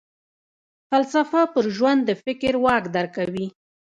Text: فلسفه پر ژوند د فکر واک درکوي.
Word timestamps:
فلسفه 0.89 1.41
پر 1.53 1.65
ژوند 1.75 1.99
د 2.05 2.09
فکر 2.23 2.53
واک 2.63 2.83
درکوي. 2.95 3.47